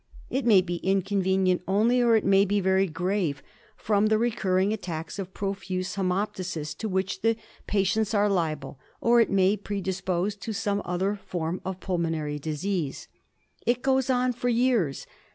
It 0.31 0.47
may 0.47 0.61
be 0.61 0.77
inconvenient 0.77 1.61
only; 1.67 2.01
or 2.01 2.15
it 2.15 2.25
may 2.25 2.43
be 2.43 2.59
very 2.59 2.87
grave 2.87 3.43
from 3.77 4.07
the 4.07 4.17
recurring 4.17 4.73
attacks 4.73 5.19
of 5.19 5.31
profuse 5.31 5.93
hiemoptysis 5.95 6.75
to 6.79 6.89
which 6.89 7.21
the 7.21 7.35
patients 7.67 8.15
are 8.15 8.27
liable; 8.27 8.79
or 8.99 9.19
it 9.21 9.29
may 9.29 9.55
predispose 9.55 10.35
to 10.37 10.53
some 10.53 10.81
other 10.85 11.13
form 11.27 11.61
of 11.63 11.79
pulmonary 11.79 12.39
disease. 12.39 13.09
It 13.67 13.83
goes 13.83 14.09
on 14.09 14.33
for 14.33 14.49
years. 14.49 15.05